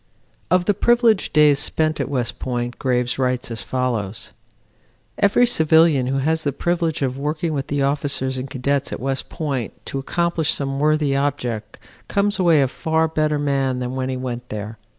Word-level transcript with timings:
Of 0.49 0.65
the 0.65 0.73
privileged 0.73 1.31
days 1.31 1.59
spent 1.59 1.99
at 1.99 2.09
West 2.09 2.39
Point 2.39 2.79
Graves 2.79 3.19
writes, 3.19 3.51
as 3.51 3.61
follows: 3.61 4.31
"Every 5.19 5.45
civilian 5.45 6.07
who 6.07 6.17
has 6.17 6.41
the 6.43 6.51
privilege 6.51 7.03
of 7.03 7.19
working 7.19 7.53
with 7.53 7.67
the 7.67 7.83
officers 7.83 8.39
and 8.39 8.49
cadets 8.49 8.91
at 8.91 8.99
West 8.99 9.29
Point 9.29 9.75
to 9.85 9.99
accomplish 9.99 10.55
some 10.55 10.79
worthy 10.79 11.15
object 11.15 11.77
comes 12.07 12.39
away 12.39 12.63
a 12.63 12.67
far 12.67 13.07
better 13.07 13.37
man 13.37 13.77
than 13.77 13.93
when 13.93 14.09
he 14.09 14.17
went 14.17 14.49
there. 14.49 14.79